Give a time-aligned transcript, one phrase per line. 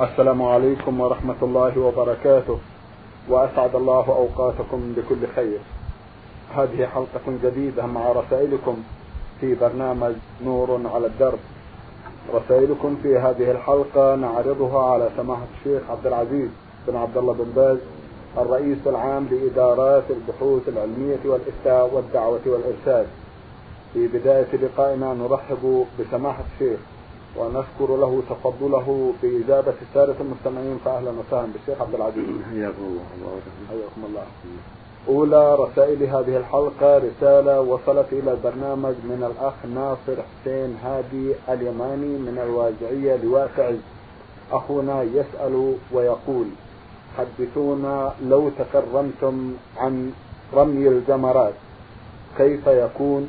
[0.00, 2.58] السلام عليكم ورحمة الله وبركاته.
[3.28, 5.58] وأسعد الله أوقاتكم بكل خير.
[6.56, 8.82] هذه حلقة جديدة مع رسائلكم
[9.40, 10.14] في برنامج
[10.44, 11.38] نور على الدرب.
[12.34, 16.48] رسائلكم في هذه الحلقة نعرضها على سماحة الشيخ عبد العزيز
[16.88, 17.78] بن عبد الله بن باز
[18.38, 23.06] الرئيس العام لإدارات البحوث العلمية والإفتاء والدعوة والإرشاد.
[23.94, 26.78] في بداية لقائنا نرحب بسماحة الشيخ.
[27.36, 32.24] ونشكر له تفضله بإجابة السادة المستمعين فأهلا وسهلا بالشيخ عبد العزيز.
[32.50, 33.04] حياكم الله.
[33.68, 34.24] حياكم الله.
[35.08, 42.38] أولى رسائل هذه الحلقة رسالة وصلت إلى البرنامج من الأخ ناصر حسين هادي اليماني من
[42.38, 43.80] الواجعية لواء
[44.52, 46.46] أخونا يسأل ويقول
[47.18, 50.12] حدثونا لو تكرمتم عن
[50.54, 51.54] رمي الجمرات
[52.38, 53.28] كيف يكون؟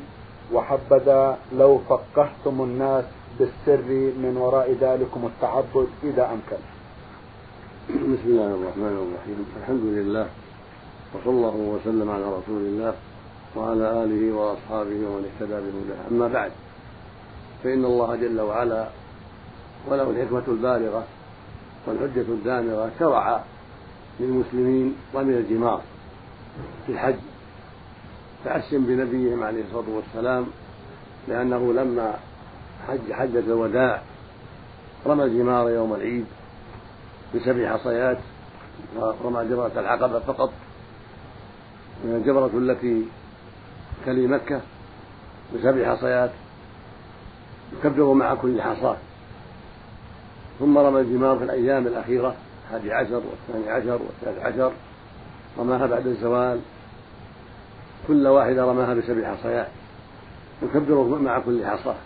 [0.52, 3.04] وحبذا لو فقهتم الناس
[3.40, 3.88] بالسر
[4.22, 6.62] من وراء ذلكم التعبد إذا أمكن.
[7.88, 9.38] بسم الله الرحمن الرحيم.
[9.60, 10.26] الحمد لله
[11.14, 12.94] وصلى الله وسلم على رسول الله
[13.56, 16.00] وعلى آله وأصحابه ومن اهتدى بهداه.
[16.10, 16.52] أما بعد
[17.64, 18.88] فإن الله جل وعلا
[19.88, 21.04] وله الحكمة البالغة
[21.86, 23.44] والحجة الدامغة شرع
[24.20, 25.80] للمسلمين رمي الجمار
[26.86, 27.20] في الحج.
[28.44, 30.46] تأسم بنبيهم عليه الصلاة والسلام
[31.28, 32.14] لأنه لما
[32.88, 34.02] حج حجة الوداع
[35.06, 36.26] رمى الجمار يوم العيد
[37.34, 38.18] بسبع حصيات
[38.96, 40.52] ورمى جمرة العقبة فقط.
[42.04, 43.04] الجمرة التي
[44.06, 44.60] تلي مكة
[45.54, 46.30] بسبع حصيات
[47.72, 48.96] يكبر مع كل حصاة.
[50.58, 54.72] ثم رمى الجمار في الأيام الأخيرة الحادي عشر والثاني عشر والثالث عشر
[55.58, 56.60] رماها بعد الزوال.
[58.08, 59.68] كل واحدة رماها بسبع حصيات.
[60.62, 61.96] يكبر مع كل حصاة.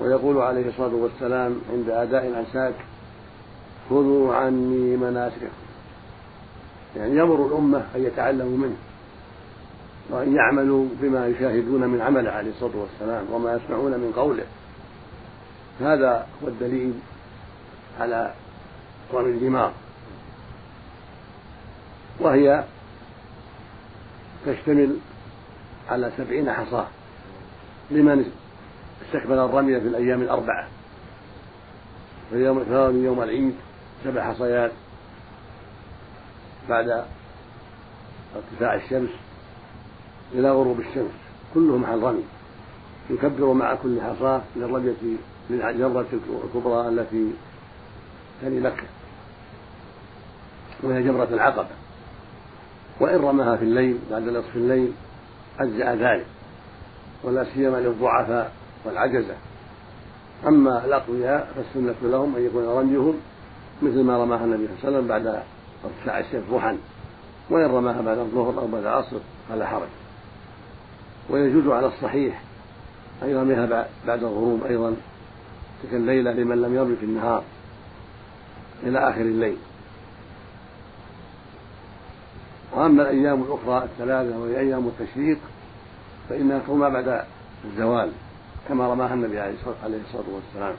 [0.00, 2.74] ويقول عليه الصلاة والسلام عند أداء الأنساك
[3.90, 5.46] خذوا عني مناسككم.
[6.96, 8.76] يعني يأمر الأمة أن يتعلموا منه
[10.10, 14.44] وأن يعملوا بما يشاهدون من عمله عليه الصلاة والسلام وما يسمعون من قوله.
[15.80, 16.94] هذا هو الدليل
[18.00, 18.34] على
[19.14, 19.72] رمي الجمار
[22.20, 22.64] وهي
[24.46, 24.96] تشتمل
[25.90, 26.86] على سبعين حصاة.
[27.90, 28.32] لمن
[29.10, 30.68] استكمل الرمي في الأيام الأربعة.
[32.30, 33.54] في يوم الثاني يوم العيد
[34.04, 34.72] سبع حصيات.
[36.68, 37.04] بعد
[38.36, 39.10] ارتفاع الشمس
[40.34, 41.10] إلى غروب الشمس
[41.54, 42.24] كلهم عن رمي
[43.10, 44.94] يكبر مع كل حصاة للرمية
[45.50, 46.06] للجرة
[46.44, 47.32] الكبرى التي
[48.42, 48.86] تلي مكة.
[50.82, 51.68] وهي جمرة العقبة.
[53.00, 54.92] وإن رماها في الليل بعد نصف الليل
[55.60, 56.26] أجزأ ذلك.
[57.24, 58.59] ولا سيما للضعفاء.
[58.84, 59.34] والعجزة.
[60.46, 63.14] أما الأقوياء فالسنة لهم أن يكون رميهم
[63.82, 65.42] مثل ما رماها النبي صلى الله عليه وسلم بعد
[65.84, 66.76] ارتفاع الشمس ضحى
[67.50, 69.16] وإن رماها بعد الظهر أو بعد العصر
[69.48, 69.88] فلا حرج.
[71.30, 72.42] ويجوز على الصحيح
[73.22, 74.96] أن يرميها بعد الغروب أيضا
[75.82, 77.42] تلك الليلة لمن لم يرمي في النهار
[78.82, 79.56] إلى آخر الليل.
[82.72, 85.38] وأما الأيام الأخرى الثلاثة وهي أيام التشريق
[86.28, 87.24] فإنها ترمى بعد
[87.64, 88.10] الزوال
[88.68, 90.74] كما رماها النبي عليه الصلاة والسلام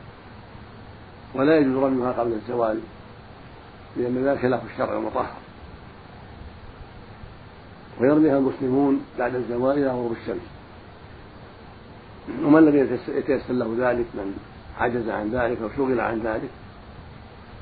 [1.35, 2.79] ولا يجوز رميها قبل الزوال
[3.97, 5.33] لأن ذلك خلاف الشرع المطهر.
[7.99, 10.47] ويرميها المسلمون بعد الزوال إلى غروب الشمس.
[12.43, 14.37] ومن لم يتيسر له ذلك من
[14.79, 16.49] عجز عن ذلك أو شغل عن ذلك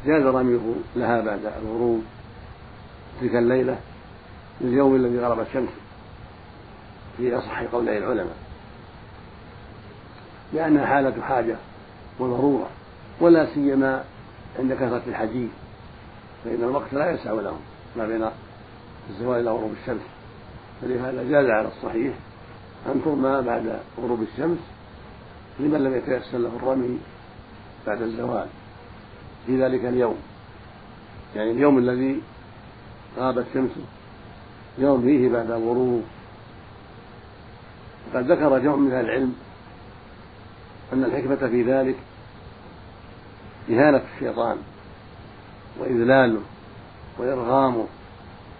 [0.05, 2.03] جاز رميه لها بعد الغروب
[3.21, 3.79] تلك الليلة
[4.61, 5.69] اليوم الذي غرب الشمس.
[7.17, 8.35] في أصح قولي العلماء.
[10.53, 11.55] لأنها حالة حاجة
[12.19, 12.69] وضرورة
[13.21, 14.03] ولا سيما
[14.59, 15.49] عند كثرة الحجيج
[16.43, 17.59] فإن الوقت لا يسع لهم
[17.97, 18.29] ما بين
[19.09, 20.01] الزوال إلى غروب الشمس.
[20.81, 22.13] فلهذا جاز على الصحيح
[22.85, 24.59] أن ترمى بعد غروب الشمس
[25.59, 26.99] لمن لم يتيسر له الرمي
[27.87, 28.47] بعد الزوال.
[29.45, 30.17] في ذلك اليوم
[31.35, 32.21] يعني اليوم الذي
[33.17, 33.81] غابت شمسه
[34.77, 36.03] يوم فيه بعد الغروب.
[38.13, 39.35] وقد ذكر جمع من أهل العلم
[40.93, 41.95] أن الحكمة في ذلك
[43.69, 44.57] إهانة الشيطان
[45.79, 46.41] وإذلاله
[47.17, 47.85] وإرغامه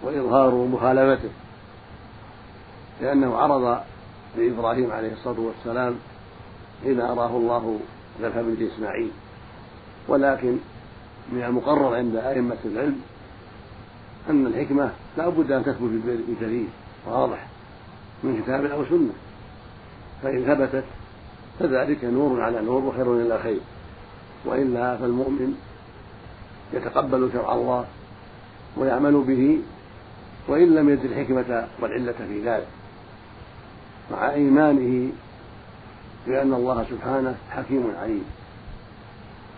[0.02, 1.30] وإظهار مخالفته
[3.00, 3.80] لأنه عرض
[4.36, 5.94] لإبراهيم عليه الصلاة والسلام
[6.82, 7.80] حين أراه الله
[8.22, 9.10] ذبح بنت إسماعيل.
[10.08, 10.56] ولكن
[11.32, 13.00] من المقرر عند أئمة العلم
[14.30, 16.68] أن الحكمة لا بد أن تثبت بدليل
[17.06, 17.46] واضح
[18.22, 19.12] من كتاب أو سنة.
[20.22, 20.84] فإن ثبتت
[21.60, 23.60] فذلك نور على نور وخير إلى خير.
[24.44, 25.54] وإلا فالمؤمن
[26.72, 27.84] يتقبل شرع الله
[28.76, 29.58] ويعمل به
[30.48, 32.66] وإن لم يجد الحكمة والعلة في ذلك.
[34.12, 35.12] مع إيمانه
[36.26, 38.24] بأن الله سبحانه حكيم عليم.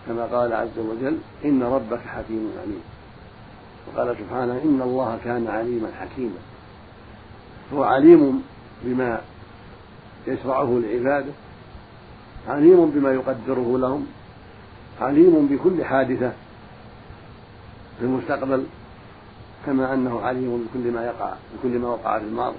[0.07, 2.81] كما قال عز وجل إن ربك حكيم عليم.
[3.87, 6.39] وقال سبحانه إن الله كان عليما حكيما.
[7.73, 8.43] هو عليم
[8.83, 9.21] بما
[10.27, 11.31] يشرعه لعباده
[12.47, 14.07] عليم بما يقدره لهم
[15.01, 16.31] عليم بكل حادثة
[17.99, 18.65] في المستقبل
[19.65, 22.57] كما أنه عليم بكل ما يقع بكل ما وقع في الماضي.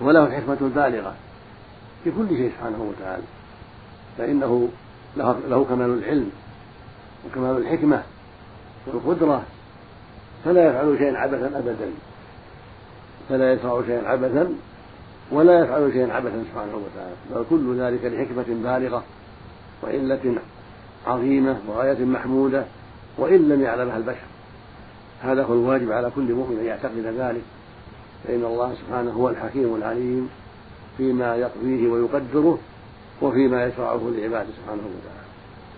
[0.00, 1.14] وله الحكمة البالغة
[2.04, 3.22] في كل شيء سبحانه وتعالى
[4.18, 4.68] فإنه
[5.16, 6.30] له كمال العلم
[7.26, 8.02] وكمال الحكمة
[8.86, 9.42] والقدرة
[10.44, 11.90] فلا يفعل شيئا عبثا أبدا
[13.28, 14.54] فلا يشرع شيئا عبثا
[15.32, 17.14] ولا يفعل شيئا عبثا سبحانه وتعالى.
[17.30, 19.04] بل كل ذلك لحكمة بالغة
[19.82, 20.38] وعلة
[21.06, 22.64] عظيمة وغاية محمودة
[23.18, 24.26] وإن لم يعلمها البشر.
[25.20, 27.42] هذا هو الواجب على كل مؤمن أن يعتقد ذلك.
[28.24, 30.28] فإن الله سبحانه هو الحكيم العليم
[30.96, 32.58] فيما يقضيه ويقدره
[33.22, 35.28] وفيما يشرعه لعباده سبحانه وتعالى.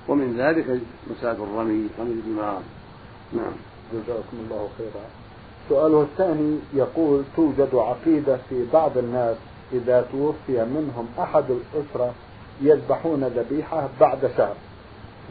[0.09, 0.81] ومن ذلك
[1.11, 2.61] مساك الرمي رمي الدماغ
[3.33, 3.53] نعم.
[3.93, 5.20] جزاكم الله خيرا.
[5.71, 9.37] سؤاله الثاني يقول توجد عقيدة في بعض الناس
[9.73, 12.15] إذا توفي منهم أحد الأسرة
[12.61, 14.55] يذبحون ذبيحة بعد شهر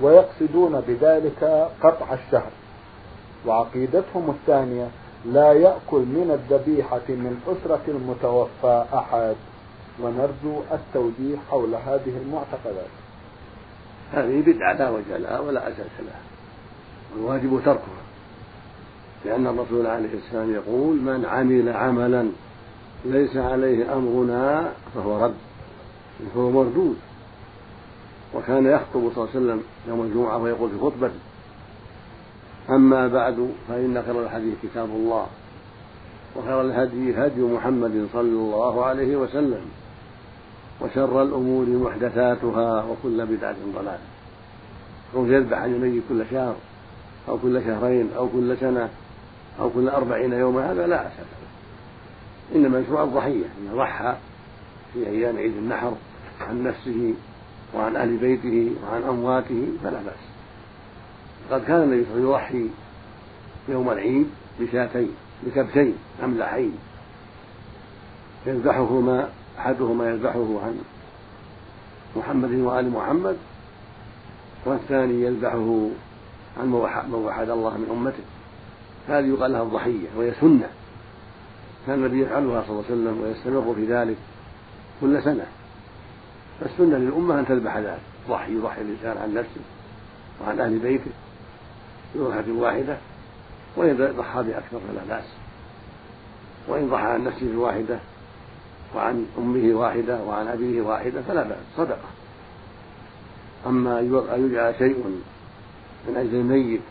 [0.01, 2.51] ويقصدون بذلك قطع الشهر.
[3.45, 4.88] وعقيدتهم الثانية
[5.25, 9.36] لا يأكل من الذبيحة من أسرة المتوفى أحد.
[10.01, 12.94] ونرجو التوجيه حول هذه المعتقدات.
[14.13, 16.21] هذه بدعة لا وجه لها ولا أساس لها.
[17.15, 18.09] والواجب تركها.
[19.25, 22.30] لأن الرسول عليه السلام يقول من عمل عملا
[23.06, 25.33] ليس عليه أمرنا فهو رد
[26.36, 26.95] فهو مردود.
[28.36, 31.19] وكان يخطب صلى الله عليه وسلم يوم الجمعة ويقول في خطبته
[32.69, 35.25] أما بعد فإن خير الحديث كتاب الله
[36.36, 39.62] وخير الهدي هدي محمد صلى الله عليه وسلم
[40.81, 44.00] وشر الأمور محدثاتها وكل بدعة ضلالة.
[45.15, 46.56] يذبح عن الميت كل شهر
[47.30, 48.89] أو كل شهرين أو كل سنة
[49.60, 51.26] أو كل أربعين يوما هذا لا أساس
[52.56, 54.16] إنما يشرع الضحية إن ضحى
[54.94, 55.94] في أيام عيد النحر
[56.42, 57.14] عن نفسه
[57.76, 60.24] وعن أهل بيته وعن أمواته فلا بأس.
[61.52, 62.70] قد كان النبي صلى الله عليه وسلم يضحي
[63.70, 64.30] يوم العيد
[64.60, 65.12] بشاتين
[65.44, 66.78] بكبشين أملحين.
[68.46, 69.30] يذبحهما
[69.60, 70.82] أحدهما يذبحه عن
[72.16, 73.38] محمد وآل محمد
[74.66, 75.90] والثاني يذبحه
[76.60, 76.68] عن
[77.10, 78.38] من وحد الله من أمته.
[79.07, 80.69] هذه يقال لها الضحية وهي سنة.
[81.88, 84.18] كان النبي يفعلها صلى الله عليه وسلم ويستمر في ذلك
[85.01, 85.46] كل سنة.
[86.60, 88.00] فالسنة للأمة أن تذبح ذلك
[88.30, 89.62] ضحي يضحي الإنسان عن نفسه
[90.42, 91.12] وعن أهل بيته
[92.16, 92.98] بضحية واحدة
[93.75, 95.25] وإن ضحى بأكثر فلا بأس.
[96.68, 98.00] وإن ضحى عن نفسه بواحدة
[98.96, 102.10] وعن أمه واحدة وعن أبيه واحدة فلا بأس صدقة.
[103.68, 105.22] أما أن يجعل شيء
[106.07, 106.81] من أجل الميت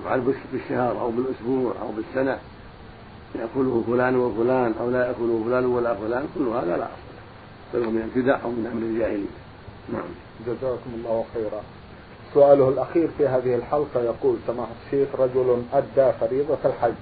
[0.00, 2.38] يفعل بالشهر أو بالأسبوع أو بالسنة.
[3.34, 7.10] يأكله فلان وفلان أو لا يأكله فلان ولا فلان كل هذا لا أصل
[7.74, 9.40] بل من ابتداع أو من أمر الجاهلية.
[9.92, 10.08] نعم.
[10.46, 11.62] جزاكم الله خيرا.
[12.34, 16.94] سؤاله الأخير في هذه الحلقة يقول سماحة الشيخ رجل أدى فريضة الحج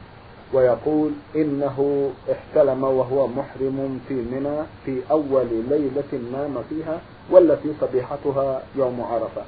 [0.52, 7.00] ويقول إنه احتلم وهو محرم في منى في أول ليلة نام فيها
[7.31, 9.43] والتي صبيحتها يوم عرفة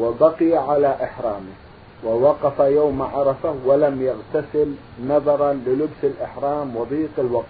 [0.00, 1.67] وبقي على إحرامه.
[2.04, 4.74] ووقف يوم عرفة ولم يغتسل
[5.06, 7.46] نظرا للبس الإحرام وضيق الوقت.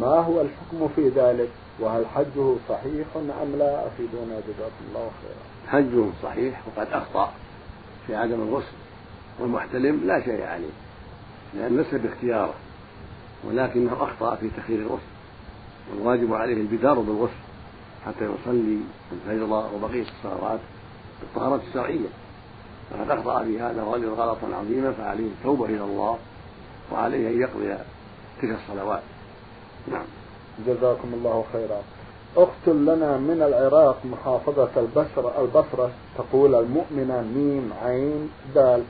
[0.00, 1.48] ما هو الحكم في ذلك؟
[1.80, 5.72] وهل حجه صحيح أم لا؟ أفيدونا جزاكم الله خيرا.
[5.72, 7.32] حجه صحيح وقد أخطأ
[8.06, 8.76] في عدم الغسل.
[9.40, 10.74] والمحتلم لا شيء عليه
[11.54, 12.54] لأن ليس باختياره
[13.48, 15.02] ولكنه أخطأ في تخيير الغسل.
[15.90, 17.32] والواجب عليه البدار بالغسل
[18.06, 18.78] حتى يصلي
[19.12, 20.60] الفجر وبقية الصلوات
[21.20, 22.08] بالطهارة الشرعية.
[22.90, 26.18] فقد أخطأ في هذا وغلط غلطا عظيما فعليه التوبة إلى الله
[26.92, 27.76] وعليه أن يقضي
[28.42, 29.02] تلك الصلوات.
[29.92, 30.04] نعم.
[30.66, 31.80] جزاكم الله خيرا.
[32.36, 38.82] أخت لنا من العراق محافظة البصرة البصرة تقول المؤمنة ميم عين دال.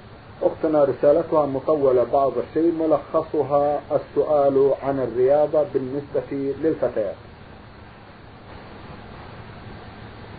[0.42, 7.14] أختنا رسالتها مطولة بعض الشيء ملخصها السؤال عن الرياضة بالنسبة للفتيات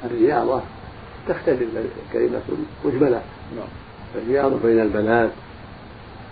[0.06, 0.62] الرياضة
[1.28, 1.70] تختلف
[2.14, 2.42] كلمة
[2.86, 3.22] مجملة.
[3.56, 3.68] نعم.
[4.16, 5.30] الرياضة بين البنات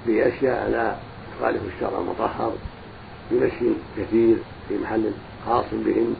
[0.07, 0.95] بأشياء لا
[1.39, 2.53] تخالف الشرع المطهر
[3.31, 4.35] بمشي كثير
[4.69, 5.11] في محل
[5.45, 6.15] خاص بهن.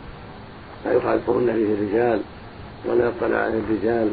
[0.85, 2.21] لا يخالطهن فيه الرجال
[2.85, 4.11] ولا يطلع عليه الرجال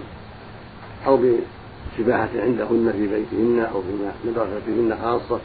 [1.06, 3.88] أو بسباحة عندهن في بيتهن أو في
[4.28, 5.40] مدرستهن خاصة.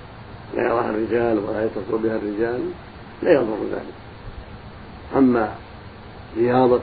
[0.55, 2.59] لا يراها الرجال ولا يتصل بها الرجال
[3.23, 3.93] لا يضر ذلك.
[5.17, 5.55] أما
[6.37, 6.81] رياضة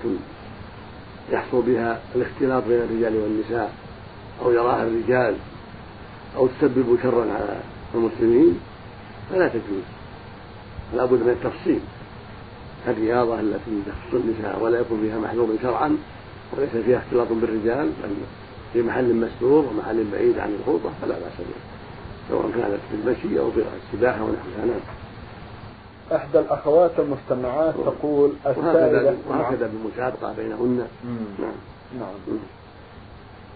[1.32, 3.72] يحصل بها الاختلاط بين الرجال والنساء
[4.42, 5.34] أو يراها الرجال
[6.36, 7.56] أو تسبب شرا على
[7.94, 8.60] المسلمين
[9.30, 9.84] فلا تجوز.
[10.94, 11.80] لا بد من التفصيل.
[12.88, 15.96] الرياضة التي تخص النساء ولا يكون فيها محذور شرعا
[16.56, 18.10] وليس فيها اختلاط بالرجال بل
[18.72, 21.62] في محل مستور ومحل بعيد عن الخوطة فلا بأس بها
[22.28, 24.80] سواء كانت في المشي أو في السباحة ونحوها نعم
[26.12, 30.86] إحدى الأخوات المستمعات تقول السائلة وهكذا بالمشاقة بينهن.
[31.38, 31.52] نعم.
[31.98, 32.38] نعم.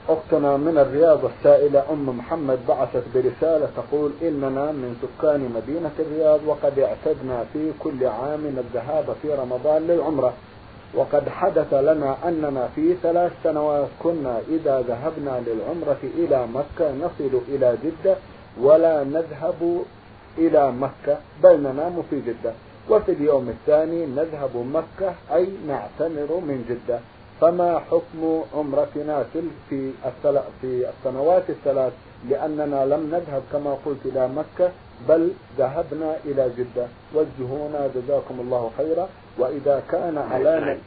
[0.08, 6.78] أختنا من الرياض السائلة أم محمد بعثت برسالة تقول إننا من سكان مدينة الرياض وقد
[6.78, 10.32] اعتدنا في كل عام الذهاب في رمضان للعمرة.
[10.94, 17.76] وقد حدث لنا أننا في ثلاث سنوات كنا إذا ذهبنا للعمرة إلى مكة نصل إلى
[17.84, 18.16] جدة
[18.60, 19.82] ولا نذهب
[20.38, 22.52] إلى مكة بل ننام في جدة.
[22.90, 27.00] وفي اليوم الثاني نذهب مكة أي نعتمر من جدة.
[27.42, 29.24] فما حكم عمرتنا
[29.68, 29.92] في
[30.60, 31.92] في السنوات الثلاث؟
[32.30, 34.70] لأننا لم نذهب كما قلت إلى مكة
[35.08, 36.86] بل ذهبنا إلى جدة.
[37.14, 39.08] وجهونا جزاكم الله خيرا.
[39.38, 40.78] وإذا كان علينا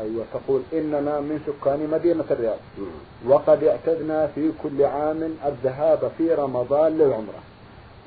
[0.00, 2.58] أيوة تقول إننا من سكان مدينة الرياض.
[3.26, 7.42] وقد اعتدنا في كل عام الذهاب في رمضان للعمرة.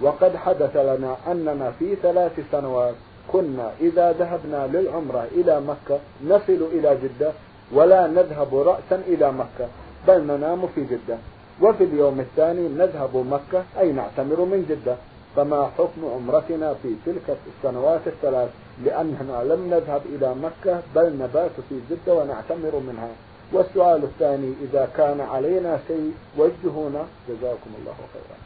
[0.01, 2.95] وقد حدث لنا أننا في ثلاث سنوات
[3.31, 7.31] كنا إذا ذهبنا للعمرة إلى مكة نصل إلى جدة.
[7.73, 9.67] ولا نذهب رأسا إلى مكة
[10.07, 11.17] بل ننام في جدة.
[11.61, 14.95] وفي اليوم الثاني نذهب مكة أي نعتمر من جدة.
[15.35, 18.49] فما حكم عمرتنا في تلك السنوات الثلاث؟
[18.85, 23.09] لأننا لم نذهب إلى مكة بل نبات في جدة ونعتمر منها.
[23.53, 28.37] والسؤال الثاني إذا كان علينا شيء وجهونا جزاكم الله خيرا.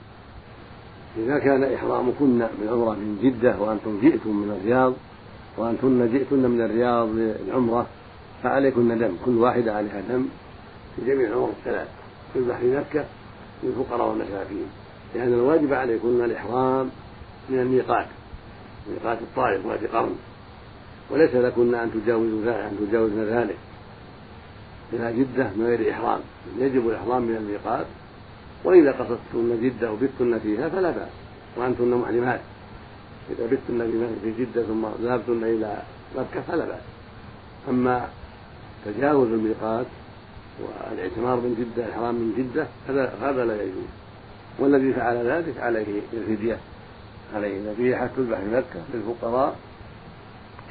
[1.18, 4.94] إذا كان إحرامكن من عمرة من جدة وأنتم جئتم من الرياض
[5.58, 7.86] وأنتن جئتن من الرياض للعمرة
[8.44, 10.26] فعليكن دم كل واحدة عليها دم
[10.96, 11.88] في جميع العمر الثلاث
[12.34, 13.06] في بحر مكة
[13.64, 14.66] للفقراء والمساكين.
[15.16, 16.90] لأن الواجب عليكن الإحرام
[17.50, 18.08] من الميقات
[18.90, 20.16] ميقات الطائف وادي قرن.
[21.10, 23.58] وليس لكن أن تجاوزوا أن تجاوزن ذلك.
[24.94, 26.20] إلى جدة من غير إحرام.
[26.60, 27.86] يجب الإحرام من الميقات.
[28.64, 31.10] وإذا قصدتن جدة وبتن فيها فلا بأس.
[31.58, 32.40] وأنتن محرمات.
[33.30, 33.92] إذا بتن
[34.24, 35.78] في جدة ثم ذهبتن إلى
[36.18, 36.82] مكة فلا بأس.
[37.70, 38.10] أما
[38.86, 39.86] تجاوز الميقات
[40.60, 43.90] والاعتمار من جدة الإحرام من جدة هذا هذا لا يجوز.
[44.60, 46.58] والذي فعل ذلك عليه الفدية
[47.36, 49.56] عليه ذبيحة تذبح في مكة للفقراء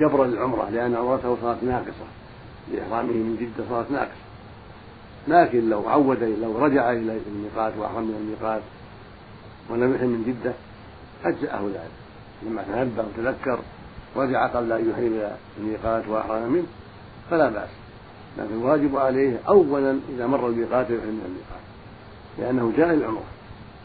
[0.01, 2.07] جبرا للعمرة لأن عمرته صارت ناقصة.
[2.73, 4.25] بإحرامه من جدة صارت ناقصة.
[5.29, 8.63] لكن لو عود لو رجع إلى الميقات وأحرم من الميقات
[9.71, 10.53] ولم يحرم من جدة
[11.25, 11.91] أجزأه ذلك.
[12.43, 13.59] لما تنبه وتذكر
[14.17, 16.67] رجع قبل أن يحرم إلى الميقات وأحرم منه
[17.31, 17.84] فلا بأس.
[18.39, 21.65] لكن الواجب عليه أولا إذا مر الميقات يحرم من الميقات
[22.39, 23.25] لأنه جاء للعمرة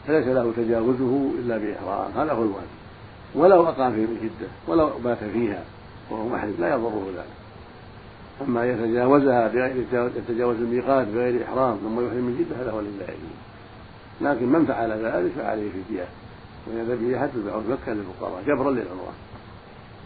[0.06, 2.80] فليس له تجاوزه إلا بإحرام هذا هو الواجب.
[3.34, 5.62] ولو أقام في جدة ولو بات فيها
[6.10, 7.26] وهو محرم لا يضره ذلك.
[8.48, 9.84] أما يتجاوزها بغير
[10.16, 13.14] يتجاوز الميقات بغير إحرام ثم يحرم من جدة هذا هو لله
[14.20, 16.04] لكن من فعل ذلك فعليه فدية.
[16.66, 19.12] وهي ذبيحة تذبح مكة للفقراء جبرا للعمرة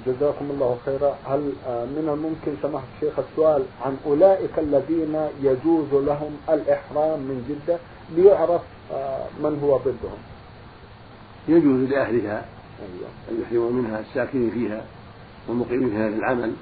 [0.07, 1.17] جزاكم الله خيرا.
[1.25, 7.79] هل آه، من الممكن سماحة الشيخ السؤال عن أولئك الذين يجوز لهم الإحرام من جدة
[8.17, 10.19] ليعرف آه، من هو ضدهم؟
[11.49, 12.45] يجوز لأهلها
[12.81, 13.09] أيوة.
[13.31, 14.85] أن يحرموا منها الساكنين فيها
[15.49, 16.53] والمقيمين فيها للعمل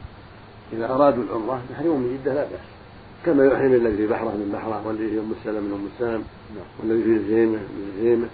[0.72, 2.72] إذا أرادوا العمرة يحرموا من جدة لا بأس.
[3.26, 6.25] كما يحرم الذي في بحرة من بحرة والذي في أم السلم من أم السلم
[6.56, 6.66] نعم.
[6.80, 8.28] والذي في الزيمة من الزيمة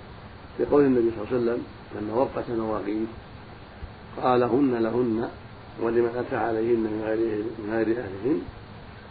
[0.60, 1.64] لقول النبي صلى الله عليه وسلم
[1.96, 3.08] لما وقت مواقيت
[4.22, 5.28] قال هن لهن
[5.82, 8.40] ولمن أتى عليهن من غير من غير أهلهن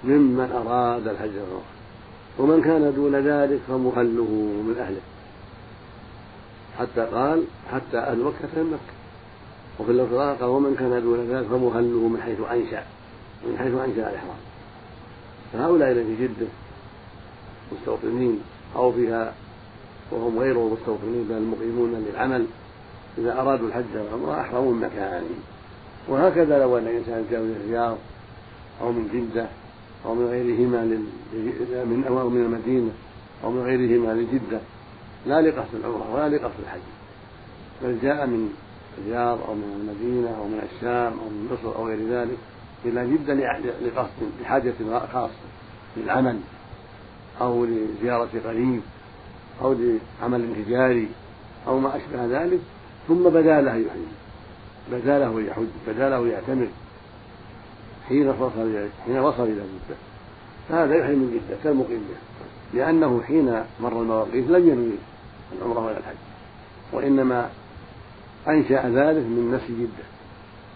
[0.04, 1.32] ممن أراد الحج
[2.40, 4.32] ومن كان دون ذلك فمهله
[4.68, 5.02] من أهله.
[6.80, 8.98] حتى قال حتى أهل مكة من مكة.
[9.80, 12.84] وفي اللفظ قال ومن كان دون ذلك فمهله من حيث أنشأ
[13.48, 14.38] من حيث أنشأ الإحرام.
[15.54, 16.48] فهؤلاء الذين في جدة
[17.72, 18.40] مستوطنين
[18.76, 19.34] أو فيها
[20.12, 22.46] وهم غير مستوطنين بل المقيمون للعمل
[23.18, 25.40] إذا أرادوا الحج والعمرة أحرموا من مكانهم
[26.08, 27.98] وهكذا لو أن الإنسان جاء من الرياض
[28.82, 29.48] أو من جدة
[30.06, 30.84] أو من غيرهما
[31.86, 32.92] من أو من المدينة
[33.44, 34.60] أو من غيرهما لجدة
[35.26, 36.80] لا لقصد العمرة ولا لقصد الحج.
[37.84, 38.54] بل جاء من
[38.98, 42.38] الرياض أو من المدينة أو من الشام أو من مصر أو غير ذلك
[42.86, 43.34] إلى جدة
[43.82, 44.74] لقصد لحاجة
[45.14, 45.34] خاصة
[45.98, 46.40] للعمل
[47.42, 48.82] أو لزيارة قريب
[49.62, 49.76] أو
[50.22, 51.08] لعمل تجاري
[51.68, 52.60] أو ما أشبه ذلك.
[53.08, 54.08] ثم بدا له يحج.
[54.92, 56.68] بدا له يحج بدا له يعتمر.
[58.08, 59.98] حين وصل حين وصل إلى جدة.
[60.70, 62.18] فهذا يحرم من جدة كالمقيم به
[62.80, 64.98] لأنه حين مر المواقيت لم ينوي
[65.58, 66.16] العمرة ولا الحج.
[66.94, 67.50] وإنما
[68.48, 70.08] أنشأ ذلك من نفس جدة.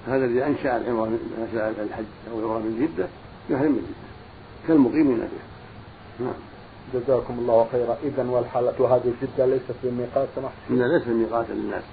[0.07, 3.07] هذا الذي أنشأ العمرة أنشأ الحج أو العمرة من جدة
[3.49, 4.67] يحرم من جدة.
[4.67, 5.47] كالمقيمين بها
[6.19, 6.33] نعم.
[6.93, 7.97] جزاكم الله خيرا.
[8.03, 11.83] إذا والحالة هذه جدة ليست بميقات سمحت لا ليست ميقاتا للناس.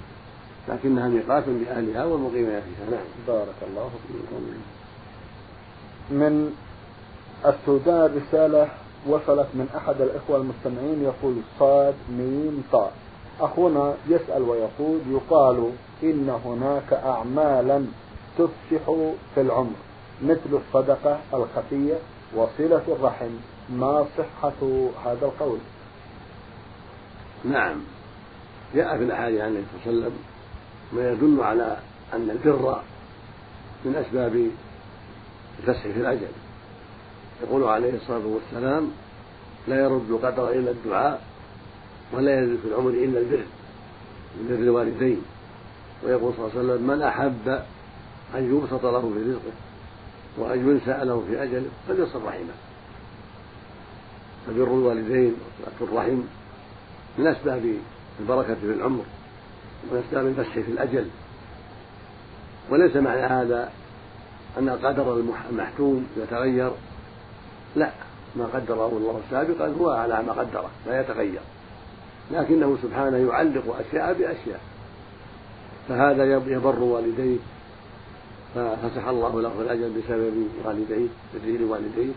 [0.68, 3.06] لكنها ميقات لأهلها والمقيمين فيها نعم.
[3.26, 4.42] بارك الله فيكم.
[6.10, 6.54] من
[7.46, 8.68] السودان رسالة
[9.06, 12.92] وصلت من أحد الإخوة المستمعين يقول صاد ميم طاء
[13.40, 15.70] أخونا يسأل ويقول يقال
[16.02, 17.84] إن هناك أعمالا
[18.38, 18.84] تفسح
[19.34, 19.76] في العمر
[20.22, 21.94] مثل الصدقة الخفية
[22.34, 23.30] وصلة الرحم
[23.70, 25.58] ما صحة هذا القول؟
[27.44, 27.76] نعم.
[28.74, 30.37] جاء في الأحاديث عن النبي صلى الله عليه وسلم
[30.92, 31.76] ما يدل على
[32.14, 32.82] أن البر
[33.84, 34.50] من أسباب
[35.58, 36.28] الفسح في الأجل.
[37.42, 38.90] يقول عليه الصلاة والسلام
[39.68, 41.22] لا يرد القدر إلا الدعاء
[42.12, 43.44] ولا يزيد في العمر إلا البر
[44.36, 45.22] من بر الوالدين.
[46.04, 47.48] ويقول صلى الله عليه وسلم من أحب
[48.34, 49.52] أن يبسط له في رزقه
[50.38, 52.54] وأن ينسى له في أجله فليصل رحمه.
[54.46, 56.20] فبر الوالدين وصلة الرحم
[57.18, 57.74] من أسباب
[58.20, 59.04] البركة في العمر.
[59.84, 61.06] ومن أسباب الفسح في الأجل.
[62.70, 63.70] وليس معنى هذا
[64.58, 66.70] أن القدر المحتوم يتغير.
[67.76, 67.90] لا
[68.36, 71.40] ما قدره الله سابقا هو على ما قدره لا يتغير.
[72.30, 74.60] لكنه سبحانه يعلق أشياء بأشياء.
[75.88, 77.38] فهذا يبر والديه.
[78.54, 82.12] ففسح الله له الأجل بسبب والديه بره لوالديه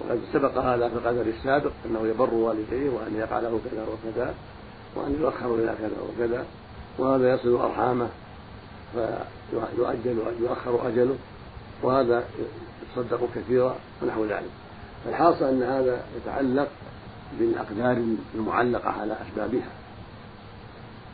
[0.00, 4.34] وقد سبق هذا في القدر السابق أنه يبر والديه وأن يقع له كذا وكذا
[4.96, 6.44] وأن يؤخر إلى كذا وكذا.
[6.98, 8.08] وهذا يصل أرحامه
[8.92, 11.16] فيؤجل يؤخر أجله
[11.82, 12.24] وهذا
[12.82, 14.50] يتصدق كثيرا ونحو ذلك.
[15.08, 16.68] الحاصل أن هذا يتعلق
[17.38, 19.70] بالأقدار المعلقة على أسبابها.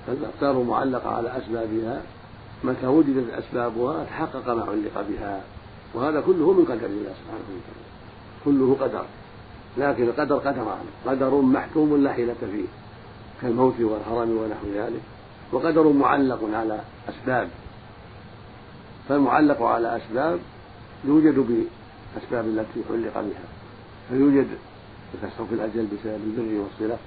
[0.07, 2.03] فالأقدار المعلقة على أسبابها
[2.65, 5.41] متى وجدت أسبابها تحقق ما علق بها.
[5.95, 7.89] وهذا كله من قدر الله سبحانه وتعالى.
[8.45, 9.05] كله قدر.
[9.79, 10.87] لكن القدر قدران.
[11.07, 12.67] قدر محكوم لا حيلة فيه.
[13.43, 15.01] كالموت والهرم ونحو ذلك.
[15.53, 17.49] وقدر معلق على أسباب.
[19.09, 20.39] فالمعلق على أسباب
[21.05, 23.49] يوجد بأسباب التي علق بها.
[24.09, 24.49] فيوجد
[25.15, 26.99] الفسح في الأجل بسبب البر والصلة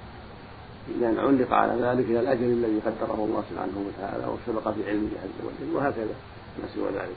[1.00, 5.46] لأن علق على ذلك إلى الأجل الذي قدره الله سبحانه وتعالى وسبق في علمه عز
[5.46, 6.14] وجل وهكذا
[6.62, 7.16] ما سوى ذلك.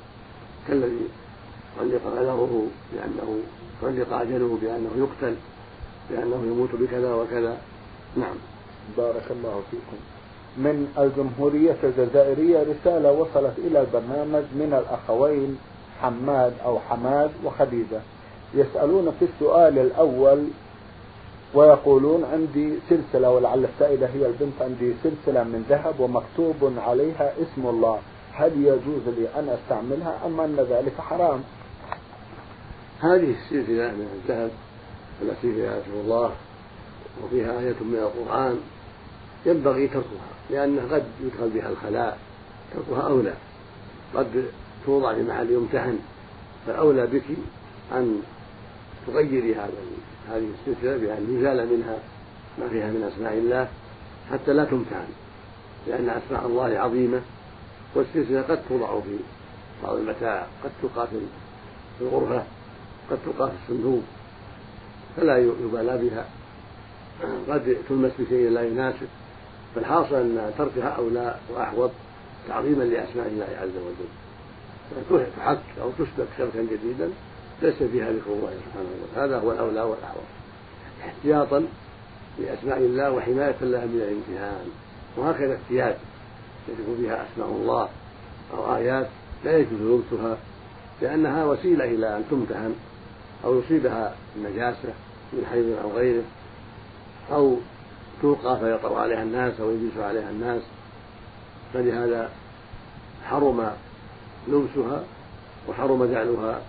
[0.67, 1.07] كالذي
[1.81, 3.39] علق قدره بأنه
[3.83, 5.35] علق أجله بأنه يقتل
[6.09, 7.57] بأنه يموت بكذا وكذا.
[8.17, 8.35] نعم.
[8.97, 10.14] بارك الله فيكم.
[10.57, 15.57] من الجمهورية الجزائرية رسالة وصلت إلى البرنامج من الأخوين
[16.01, 17.99] حماد أو حماد وخديجة.
[18.53, 20.47] يسألون في السؤال الأول
[21.53, 27.99] ويقولون عندي سلسلة ولعل السائلة هي البنت عندي سلسلة من ذهب ومكتوب عليها اسم الله.
[28.33, 31.43] هل يجوز لي أن أستعملها أم أن ذلك حرام؟
[32.99, 34.51] هذه السلسلة من الذهب
[35.21, 36.31] التي فيها اسم الله
[37.23, 38.59] وفيها آية من القرآن
[39.45, 42.17] ينبغي تركها لأنه قد يدخل بها الخلاء
[42.73, 43.33] تركها أولى.
[44.15, 44.45] قد
[44.85, 45.99] توضع في محل يمتحن
[46.67, 47.23] فأولى بك
[47.91, 48.21] أن
[49.07, 49.73] تغيري هذا
[50.29, 51.97] هذه السلسلة بأن يزال منها
[52.59, 53.67] ما فيها من أسماء الله
[54.31, 55.07] حتى لا تمتحن
[55.87, 57.21] لأن أسماء الله عظيمة
[57.95, 59.17] والسلسلة قد توضع في
[59.83, 61.19] بعض المتاع قد تلقى في
[62.01, 62.43] الغرفة
[63.11, 64.01] قد تلقى في الصندوق
[65.17, 66.25] فلا يبالى بها.
[67.49, 69.07] قد تلمس بشيء لا يناسب.
[69.75, 71.91] فالحاصل أن تركها أولى وأحوط
[72.47, 75.25] تعظيما لأسماء الله عز وجل.
[75.37, 77.09] تحك أو تسبك شركا جديدا
[77.61, 79.33] ليس فيها ذكر الله سبحانه وتعالى.
[79.33, 80.23] هذا هو الأولى والأحوط.
[81.05, 81.67] احتياطا
[82.39, 84.69] لأسماء الله وحماية لها من الامتهان.
[85.17, 85.95] وهكذا احتياج
[86.67, 87.89] يذكر فيها أسماء الله
[88.53, 89.07] أو آيات
[89.45, 90.37] لا يجوز لبسها
[91.01, 92.75] لأنها وسيلة إلى أن تمتهن
[93.45, 94.93] أو يصيبها النجاسة
[95.33, 96.23] من حيض أو غيره
[97.31, 97.57] أو
[98.21, 100.61] توقى فيطر عليها الناس أو يجلس عليها الناس.
[101.73, 102.29] فلهذا
[103.25, 103.71] حرم
[104.47, 105.03] لبسها
[105.69, 106.61] وحرم جعلها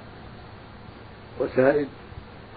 [1.40, 1.88] وسائد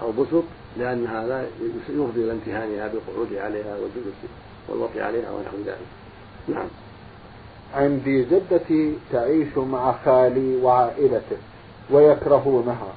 [0.01, 0.43] أو بسط
[0.77, 1.47] لأن هذا
[1.89, 4.15] يفضي إلى امتهانها بالقعود عليها والجلوس
[4.69, 5.87] والوطي عليها ونحو ذلك.
[6.47, 6.67] نعم.
[7.75, 11.37] عندي جدتي تعيش مع خالي وعائلته
[11.91, 12.93] ويكرهونها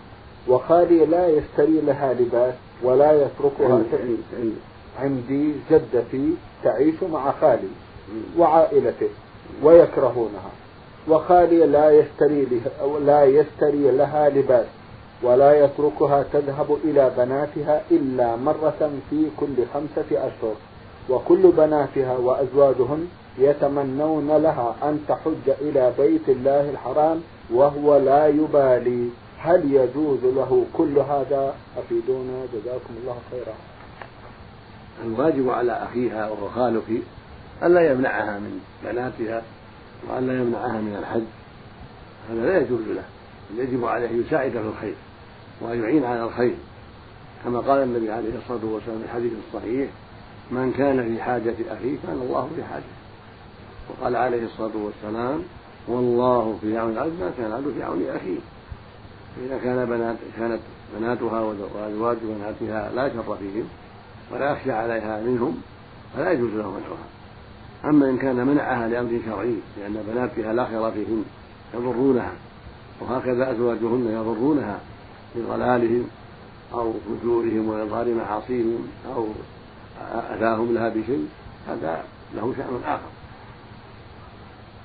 [0.48, 3.82] وخالي لا يشتري لها لباس ولا يتركها
[5.00, 7.68] عندي جدتي تعيش مع خالي
[8.38, 9.08] وعائلته
[9.62, 10.50] ويكرهونها
[11.08, 14.66] وخالي لا يشتري لها لا يشتري لها لباس
[15.22, 20.54] ولا يتركها تذهب إلى بناتها إلا مرة في كل خمسة أشهر
[21.10, 27.20] وكل بناتها وأزواجهن يتمنون لها أن تحج إلى بيت الله الحرام
[27.54, 29.08] وهو لا يبالي.
[29.38, 32.46] هل يجوز له كل هذا؟ أفيدونا.
[32.54, 33.54] جزاكم الله خيرا.
[35.04, 37.02] الواجب على أخيها وهو خالك
[37.62, 39.42] ألا يمنعها من بناتها
[40.08, 41.22] وألا يمنعها من الحج.
[42.30, 43.04] هذا لا يجوز له.
[43.56, 44.94] يجب عليه أن يساعد في الخير
[45.60, 46.54] وأن يعين على الخير.
[47.44, 49.90] كما قال النبي عليه الصلاة والسلام في الحديث الصحيح
[50.50, 52.86] من كان في حاجة أخيه كان الله في حاجته.
[53.90, 55.42] وقال عليه الصلاة والسلام
[55.88, 58.38] والله في عون العبد ما كان العبد في عون أخيه.
[59.36, 60.60] فإذا كان بنات كانت
[60.98, 63.68] بناتها وأزواج بناتها لا شر فيهم
[64.32, 65.62] ولا يخشى عليها منهم
[66.16, 67.06] فلا يجوز له منعها.
[67.84, 71.24] أما إن كان منعها لأمر شرعي لأن بناتها لا خير فيهن
[71.74, 72.32] يضرونها
[73.00, 74.80] وهكذا أزواجهن يضرونها
[75.34, 76.08] بضلالهم
[76.74, 79.26] أو فجورهم وإظهار معاصيهم أو
[80.30, 81.28] أتاهم لها بشيء
[81.68, 83.10] هذا له شأن آخر.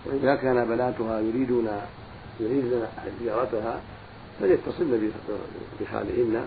[0.05, 1.69] وإذا كان بناتها يريدون
[2.39, 2.81] يريدن
[3.21, 3.79] زيارتها
[4.39, 5.11] فليتصلن
[5.79, 6.45] بخالهن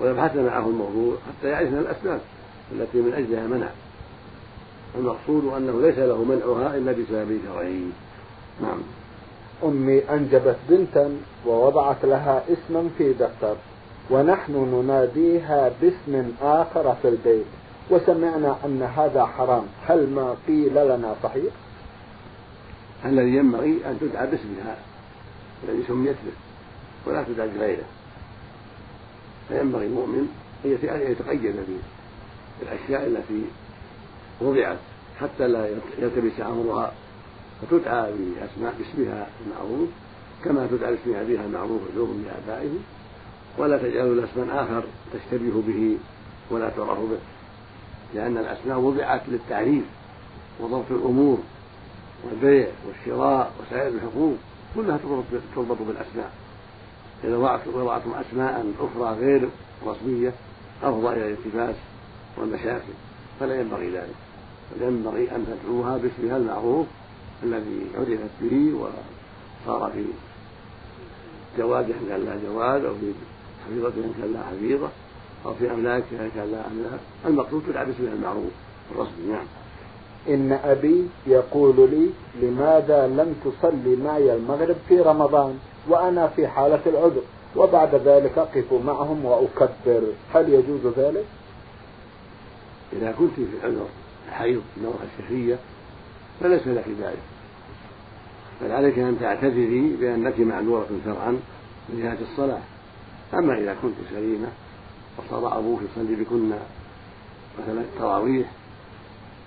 [0.00, 2.20] ويبحثن معه الموضوع حتى يعرفن الأسباب
[2.72, 3.68] التي من أجلها منع.
[4.98, 7.82] المقصود أنه ليس له منعها إلا بسبب شرعي
[8.62, 8.78] نعم.
[9.64, 11.10] أمي أنجبت بنتا
[11.46, 13.56] ووضعت لها اسما في دفتر
[14.10, 17.46] ونحن نناديها باسم آخر في البيت
[17.90, 19.64] وسمعنا أن هذا حرام.
[19.86, 21.52] هل ما قيل لنا صحيح؟
[23.04, 24.76] الذي ينبغي أن تدعى باسمها
[25.64, 26.32] الذي سميت به
[27.06, 27.84] ولا تدعى بغيره.
[29.48, 30.28] فينبغي المؤمن
[30.64, 31.56] أن يتقيد
[32.60, 33.42] بالأشياء التي
[34.40, 34.78] وضعت
[35.20, 36.92] حتى لا يلتبس أمرها
[37.62, 39.88] فتدعى بأسماء باسمها المعروف
[40.44, 42.70] كما تدعى باسم أبيها المعروف عذور لآبائه.
[43.58, 44.82] ولا تجعل الاسم آخر
[45.12, 45.96] تشتبه به
[46.50, 47.18] ولا تعرف به
[48.14, 49.84] لأن الأسماء وضعت للتعريف
[50.60, 51.38] وضبط الأمور
[52.24, 54.36] والبيع والشراء وسائر الحقوق
[54.74, 54.98] كلها
[55.54, 56.32] تربط بالأسماء.
[57.24, 57.36] إذا
[57.74, 59.48] وضعتم أسماء أخرى غير
[59.86, 60.32] رسمية
[60.82, 61.74] أفضى إلى الالتباس
[62.36, 62.92] والمشاكل
[63.40, 64.14] فلا ينبغي ذلك.
[64.76, 66.86] بل ينبغي أن تدعوها باسمها المعروف
[67.42, 70.04] الذي عرفت به وصار في
[71.58, 73.12] جواز إن كان لها جواز أو في
[73.66, 74.88] حفيظة إن كان لها حفيظة
[75.46, 77.00] أو في أملاكها إن كان لها أملاك.
[77.26, 78.52] المقصود تدعى باسمها المعروف
[78.90, 79.46] الرسمي نعم.
[80.28, 82.10] إن أبي يقول لي
[82.42, 87.22] لماذا لم تصلي معي المغرب في رمضان؟ وأنا في حالة العذر.
[87.56, 90.02] وبعد ذلك أقف معهم وأكبر.
[90.34, 91.24] هل يجوز ذلك؟
[92.92, 93.86] إذا كنت في العذر
[94.28, 95.58] الحيض النوره الشهرية
[96.40, 97.22] فليس لك ذلك.
[98.62, 101.30] بل عليك أن تعتذري بأنك معذورة شرعا
[101.88, 102.60] من جهة الصلاة.
[103.34, 104.48] أما إذا كنت سليمة
[105.18, 106.50] وصار أبوك يصلي بكن
[107.58, 108.46] مثلا التراويح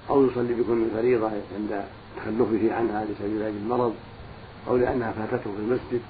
[0.10, 1.84] أو يصلي بكن الفريضة عند
[2.18, 3.94] تخلفه عنها لسبيل المرض
[4.68, 6.02] أو لأنها فاتته في المسجد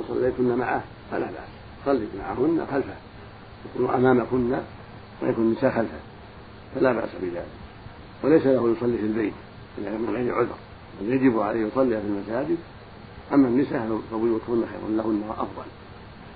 [0.00, 1.48] وصليتن معه فلا بأس.
[1.86, 2.94] صلي معهن خلفه.
[3.74, 4.58] يكون أمامكن
[5.22, 5.98] ويكون النساء خلفه.
[6.74, 7.46] فلا بأس بذلك.
[8.24, 9.32] وليس له يصلي في البيت
[9.78, 10.56] إلا من غير عذر.
[11.00, 12.58] بل يجب عليه يصلي في المساجد.
[13.32, 15.68] أما النساء فبيوتهن خير لهن وأفضل.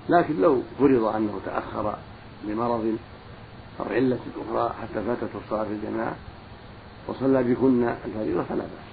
[0.09, 1.95] لكن لو فرض أنه تأخر
[2.47, 2.97] لمرض
[3.79, 6.15] أو علة أخرى حتى فاتته الصلاة في الجماعة
[7.07, 8.85] وصلى بكن الفريضة فلا بأس.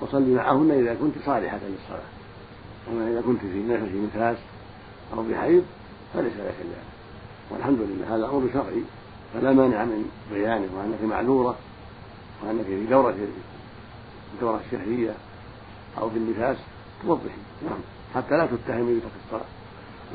[0.00, 2.21] وصلي معهن إذا كنت صالحة للصلاة.
[2.90, 4.36] أما إذا كنت في في نفاس
[5.16, 5.64] أو بحيض
[6.14, 6.92] فليس لك ذلك
[7.50, 8.82] والحمد لله هذا أمر شرعي
[9.34, 11.56] فلا مانع من بيانه وأنك معذورة
[12.42, 13.14] وأنك في دورة
[14.34, 15.14] الدورة الشهرية
[15.98, 16.56] أو في النفاس
[17.02, 17.28] توضحي.
[17.64, 17.78] نعم.
[18.14, 19.48] حتى لا تتهمي بترك الصلاة.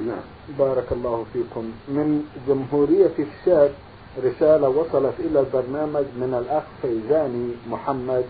[0.08, 0.24] نعم.
[0.60, 1.72] بارك الله فيكم.
[1.88, 3.72] من جمهورية الشاب
[4.24, 8.26] رسالة وصلت إلى البرنامج من الأخ فيزاني محمد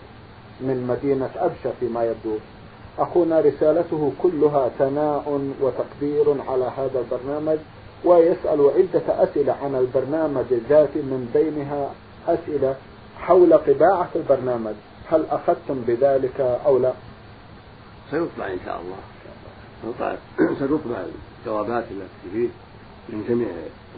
[0.60, 2.38] من مدينة أبشة فيما يبدو
[2.98, 7.58] أخونا رسالته كلها ثناء وتقدير على هذا البرنامج
[8.04, 11.90] ويسأل عدة أسئلة عن البرنامج ذاته من بينها
[12.28, 12.76] أسئلة
[13.18, 14.74] حول طباعة البرنامج.
[15.10, 16.92] هل أخذتم بذلك أو لا؟
[18.10, 18.96] سيطبع إن شاء الله.
[20.56, 20.96] ستطبع
[21.40, 22.48] الجوابات التي فيه
[23.08, 23.48] من جميع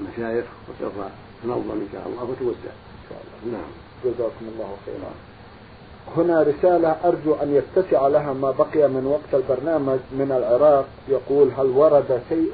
[0.00, 0.92] المشايخ وسوف
[1.42, 3.58] تنظم إن شاء الله وتوزع إن شاء الله.
[3.58, 3.70] نعم.
[4.04, 5.29] جزاكم الله خيرا.
[6.16, 10.86] هنا رسالة أرجو أن يتسع لها ما بقي من وقت البرنامج من العراق.
[11.08, 12.52] يقول هل ورد شيء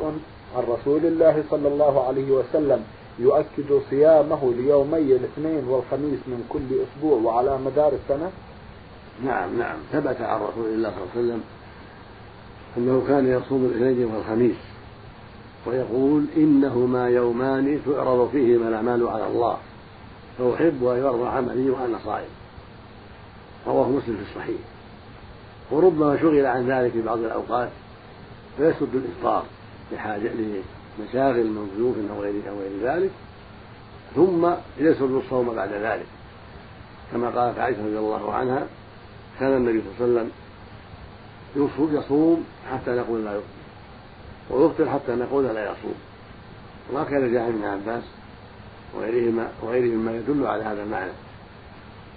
[0.56, 2.85] عن رسول الله صلى الله عليه وسلم
[3.18, 8.30] يؤكد صيامه ليومي الاثنين والخميس من كل أسبوع وعلى مدار السنة؟
[9.24, 9.76] نعم نعم.
[9.92, 11.42] ثبت عن رسول الله صلى الله عليه وسلم
[12.76, 14.56] أنه كان يصوم الاثنين والخميس
[15.66, 19.56] ويقول إنهما يومان تعرض فيهما الأعمال على الله
[20.38, 22.28] فأحب أن يرضى عملي وأنا صائم.
[23.66, 24.61] رواه مسلم في الصحيح.
[25.70, 27.68] وربما شغل عن ذلك في بعض الأوقات
[28.57, 29.44] فيسد الإفطار
[29.92, 30.31] لحاجة
[30.98, 33.11] لمشاغل من ضيوف أو غير أو غير ذلك
[34.14, 36.07] ثم يسد الصوم بعد ذلك.
[37.12, 38.66] كما قالت عائشة رضي الله عنها
[39.40, 40.31] كان النبي صلى الله عليه
[41.57, 43.46] وسلم يصوم حتى نقول لا يفطر
[44.50, 45.94] ويفطر حتى نقول لا يصوم.
[46.92, 48.02] وهكذا جاء ابن عباس
[48.94, 51.12] وغيرهما وغيرهم ما يدل على هذا المعنى.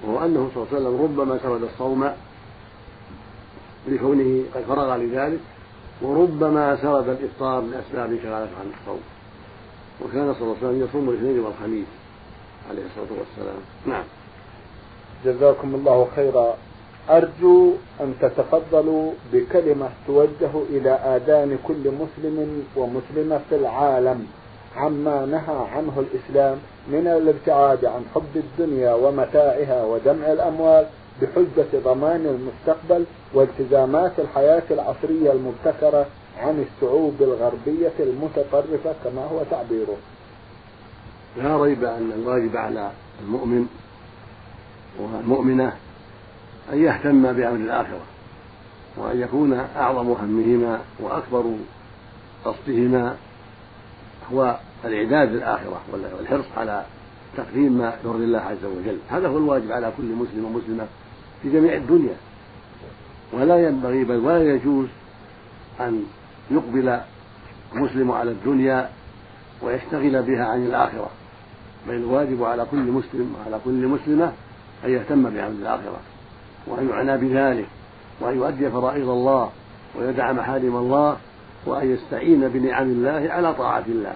[0.04, 2.12] وهو أنه صلى الله عليه وسلم ربما سرد الصوم
[3.88, 5.40] لكونه قد فرغ لذلك
[6.02, 9.02] وربما سرد الإفطار لأسباب شغالته عن الصوم.
[10.02, 11.88] وكان صلى الله عليه وسلم يصوم الاثنين والخميس
[12.70, 13.62] عليه الصلاة والسلام.
[13.86, 14.04] نعم.
[15.26, 16.58] جزاكم الله خيرا.
[17.10, 24.28] أرجو أن تتفضلوا بكلمة توجه إلى آذان كل مسلم ومسلمة في العالم.
[24.76, 30.86] عما نهى عنه الإسلام من الابتعاد عن حب الدنيا ومتاعها وجمع الأموال
[31.22, 36.06] بحجة ضمان المستقبل والتزامات الحياة العصرية المبتكرة
[36.40, 39.98] عن الشعوب الغربية المتطرفة كما هو تعبيره.
[41.38, 43.68] لا ريب أن الواجب على المؤمن
[45.00, 45.74] والمؤمنة
[46.74, 48.02] أن يهتم بأمر الآخرة
[48.98, 51.44] وأن يكون أعظم همهما وأكبر
[52.46, 53.16] قصدهما
[54.34, 56.86] هو الإعداد للآخرة والحرص على
[57.38, 58.98] تقديم ما يرضي الله عز وجل.
[59.10, 60.86] هذا هو الواجب على كل مسلم ومسلمة
[61.42, 62.16] في جميع الدنيا.
[63.34, 64.88] ولا ينبغي بل ولا يجوز
[65.80, 66.04] أن
[66.52, 67.00] يقبل
[67.76, 68.90] المسلم على الدنيا
[69.62, 71.10] ويشتغل بها عن الآخرة.
[71.88, 74.34] بل الواجب على كل مسلم وعلى كل مسلمة
[74.86, 76.00] أن يهتم بأمر الآخرة
[76.68, 77.68] وأن يعنى بذلك
[78.20, 79.50] وأن يؤدي فرائض الله
[79.96, 81.18] ويدع محارم الله
[81.66, 84.14] وأن يستعين بنعم الله على طاعة الله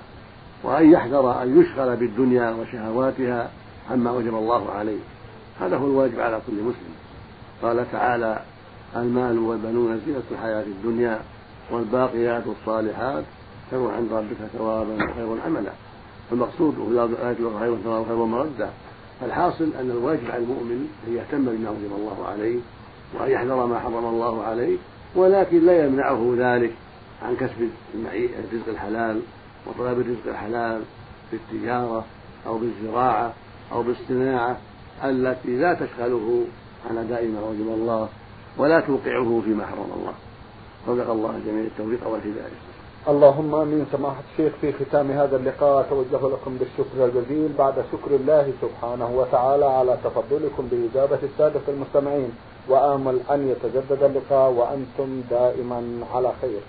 [0.64, 3.50] وأن يحذر أن يشغل بالدنيا وشهواتها
[3.92, 5.00] عما وجب الله عليه.
[5.60, 6.94] هذا هو الواجب على كل مسلم.
[7.62, 8.40] قال تعالى
[8.96, 11.20] المال والبنون زينة الحياة الدنيا
[11.72, 13.24] والباقيات الصالحات
[13.72, 15.72] خير عند ربك ثوابا وخير عملا.
[16.30, 18.70] فالمقصود في الآية خير ثوابا وخير مردا.
[19.22, 22.60] فالحاصل أن الواجب على المؤمن أن يهتم بما وجب الله عليه
[23.20, 24.78] وأن يحذر ما حرم الله عليه
[25.16, 26.74] ولكن لا يمنعه ذلك.
[27.24, 27.70] عن كسب
[28.16, 29.22] الرزق الحلال
[29.68, 30.82] وطلب الرزق الحلال
[31.32, 32.06] بالتجارة
[32.48, 33.34] أو بالزراعة
[33.72, 34.58] أو بالصناعة
[35.04, 36.44] التي لا تشغله
[36.90, 38.10] عن أداء ما وجب الله
[38.58, 40.14] ولا توقعه فيما حرم الله.
[40.88, 42.60] رزق الله جميع التوفيق والهداية.
[43.08, 43.86] اللهم آمين.
[43.92, 49.66] سماحة الشيخ في ختام هذا اللقاء اتوجه لكم بالشكر الجزيل بعد شكر الله سبحانه وتعالى
[49.66, 52.32] على تفضلكم بإجابة السادة المستمعين.
[52.70, 56.62] وآمل أن يتجدد اللقاء وأنتم دائما على خير.